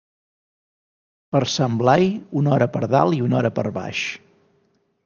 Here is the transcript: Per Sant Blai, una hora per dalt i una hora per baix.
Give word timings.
Per 1.35 1.41
Sant 1.57 1.75
Blai, 1.83 2.09
una 2.43 2.55
hora 2.57 2.71
per 2.79 2.83
dalt 2.95 3.21
i 3.21 3.25
una 3.29 3.41
hora 3.43 3.57
per 3.61 3.69
baix. 3.79 4.07